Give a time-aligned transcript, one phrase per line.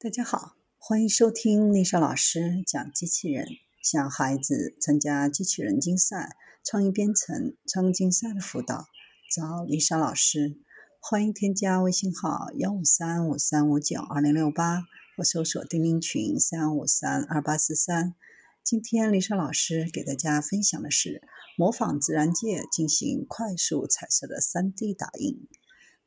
[0.00, 3.48] 大家好，欢迎收听丽莎老师讲机器人，
[3.82, 8.86] 向孩子参加机器人竞赛、创意编程、创意竞赛的辅导，
[9.34, 10.60] 找丽莎老师。
[11.00, 14.84] 欢迎添加微信号幺五三五三五九二零六八，
[15.16, 18.14] 或搜索钉钉群三五三二八四三。
[18.62, 21.22] 今天丽莎老师给大家分享的是
[21.56, 25.48] 模仿自然界进行快速彩色的 3D 打印。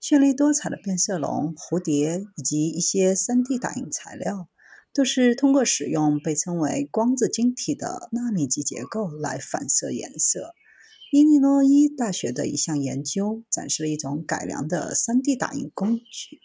[0.02, 4.50] 绚丽多彩的变色龙、蝴蝶以及一些 3D 打印材料，
[4.96, 10.56] 都是通过使用被称为光子晶体的纳米级结构来反射颜色。
[11.12, 16.40] 伊利诺伊大学的一项研究展示了一种改良的 3D 打印工具，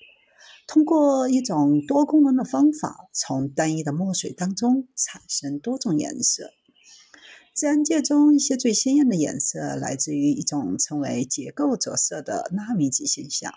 [0.66, 6.50] 通过一种多功能的方法，从单一的墨水当中产生多种颜色。
[7.56, 13.50] 自然界中一些最鲜艳的颜色来自于一种称为结构着色的纳米级现象。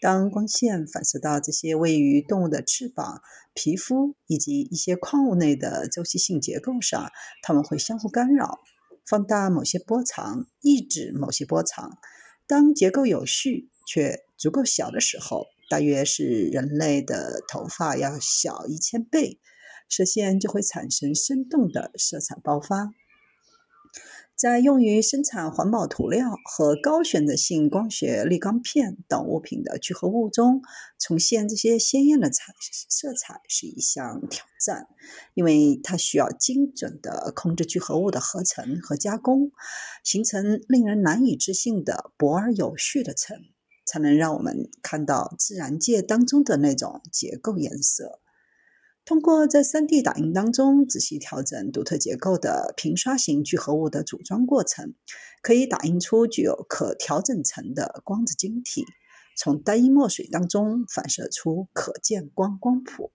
[0.00, 3.20] 当光线反射到这些位于动物的翅膀、
[3.52, 8.60] 皮肤以及一些矿物内的周期性结构上，它们会相互干扰，
[9.06, 11.98] 放大某些波长，抑制某些波长。
[12.46, 19.38] 当结构有序却足够小的时候，大约是人类的头发要小一千倍，
[19.90, 22.94] 射线就会产生生动的色彩爆发。
[24.36, 30.60] 在用于生产环保涂料和高选择性光学滤钢片等物品的聚合物中，
[30.98, 32.52] 重现这些鲜艳的彩
[32.88, 34.88] 色彩是一项挑战，
[35.34, 39.52] 因为它需要精准地控制聚合物的合成和加工，
[40.02, 43.38] 形成令人难以置信的薄而有序的层，
[43.86, 48.18] 才能让我们看到自然界当中的那种结构颜色。
[49.04, 54.94] 通过在 3D 打印当中仔细调整独特结构的平刷型聚合物的组装过程，
[55.42, 58.86] 可以打印出具有可调整层的光子晶体，
[59.36, 63.12] 从单一墨水当中反射出可见光光谱。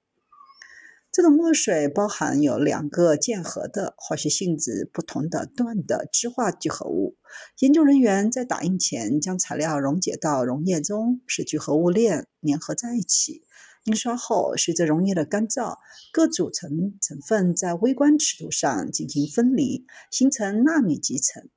[1.11, 7.17] 这种墨水包含有两个键合的化学性质不同的段的质化聚合物。
[7.61, 13.41] 研究人员在打印前将材料溶解到溶液中，使聚合物链粘合在一起。
[13.89, 15.79] 印刷后，随着溶液的干燥，
[16.13, 21.49] 各组成成分在微观尺度上进行分离，形成纳米级层。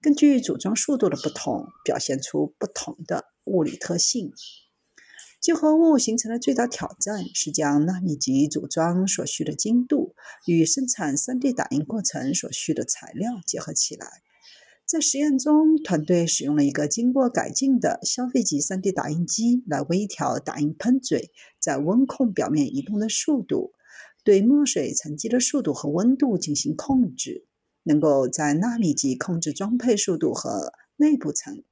[0.00, 4.32] 根据组装速度的不同，表现出不同的物理特性。
[5.40, 10.14] 聚合物形成的最大挑战是将纳米级组装所需的精度
[10.46, 14.22] 与生产 3D 打印过程所需的材料结合起来。
[14.92, 23.72] 在实验中，团队使用了一个经过改进的消费级 3D 打印机来微调打印喷嘴在温控表面移动的速度，
[24.22, 27.46] 对墨水沉积的速度和温度进行控制，
[27.84, 31.64] 能够在纳米级控制装配速度和内部层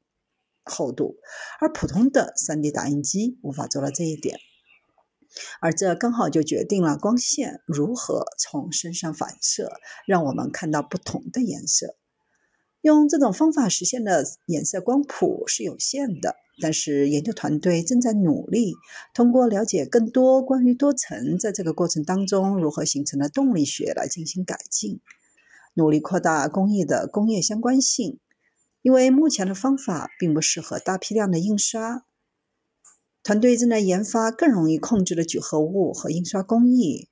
[0.64, 1.16] 厚度，
[1.60, 4.38] 而普通的 3D 打印机无法做到这一点。
[5.60, 9.72] 而这刚好就决定了光线如何从身上反射，
[10.06, 11.98] 让我们看到不同的颜色。
[12.82, 18.74] 用这种方法实现的颜色光谱是有限的，但是研究团队正在努力
[19.14, 25.00] 通过了解更多关于多层在这个过程当中如何形成的动力学来进行改进，
[25.74, 28.18] 努力扩大工艺的工业相关性。
[28.82, 32.06] 因为目前的方法并不适合大批量的印刷，
[33.22, 37.08] 团队正在研发更容易控制的聚合物和印刷工艺，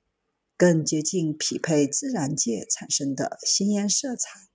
[0.57, 4.48] 更接近匹配自然界产生的鲜艳色彩。